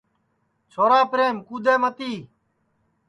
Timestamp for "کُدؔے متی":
1.47-2.13